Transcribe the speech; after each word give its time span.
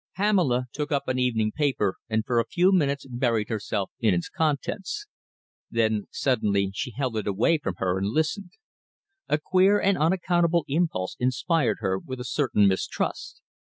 Pamela 0.15 0.65
took 0.73 0.91
up 0.91 1.07
an 1.07 1.19
evening 1.19 1.51
paper 1.51 1.93
and 2.09 2.25
for 2.25 2.39
a 2.39 2.45
few 2.47 2.71
minutes 2.71 3.05
buried 3.07 3.49
herself 3.49 3.91
in 3.99 4.15
its 4.15 4.29
contents. 4.29 5.05
Then 5.69 6.07
suddenly 6.09 6.71
she 6.73 6.89
held 6.89 7.17
it 7.17 7.27
away 7.27 7.59
from 7.59 7.75
her 7.77 7.99
and 7.99 8.07
listened. 8.07 8.49
A 9.29 9.37
queer 9.37 9.79
and 9.79 9.99
unaccountable 9.99 10.65
impulse 10.67 11.15
inspired 11.19 11.77
her 11.81 11.99
with 11.99 12.19
a 12.19 12.23
certain 12.25 12.67
mistrust. 12.67 13.43